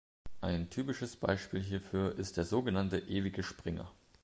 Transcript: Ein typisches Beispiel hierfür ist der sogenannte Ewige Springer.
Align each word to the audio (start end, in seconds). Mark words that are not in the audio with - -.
Ein 0.41 0.67
typisches 0.71 1.15
Beispiel 1.15 1.61
hierfür 1.61 2.17
ist 2.17 2.35
der 2.37 2.43
sogenannte 2.45 2.97
Ewige 2.97 3.43
Springer. 3.43 3.91